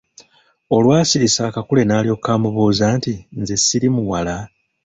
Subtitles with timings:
[0.75, 4.35] Olwasirisa akakule n’alyoka amubuuza nti "Nze siri muwala".